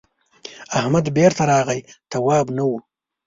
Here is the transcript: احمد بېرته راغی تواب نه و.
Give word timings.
احمد 0.79 1.05
بېرته 1.17 1.43
راغی 1.51 1.79
تواب 2.11 2.45
نه 2.57 2.63
و. 2.69 2.71